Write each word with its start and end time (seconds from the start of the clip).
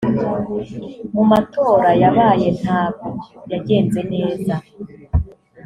mu 1.13 1.23
matora 1.31 1.89
yabaye 2.01 2.47
ntago 2.59 3.07
yagenze 3.51 3.99
neza 4.13 4.53